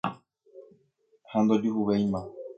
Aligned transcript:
Ha 1.29 1.37
ndojuhuvéima. 1.43 2.19